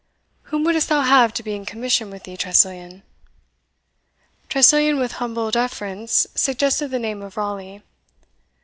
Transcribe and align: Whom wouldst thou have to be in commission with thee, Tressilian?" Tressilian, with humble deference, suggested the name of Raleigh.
Whom 0.49 0.63
wouldst 0.63 0.89
thou 0.89 1.01
have 1.01 1.31
to 1.35 1.43
be 1.43 1.53
in 1.53 1.63
commission 1.63 2.09
with 2.09 2.23
thee, 2.23 2.35
Tressilian?" 2.35 3.03
Tressilian, 4.49 4.97
with 4.97 5.11
humble 5.21 5.51
deference, 5.51 6.25
suggested 6.33 6.87
the 6.89 6.97
name 6.97 7.21
of 7.21 7.37
Raleigh. 7.37 7.83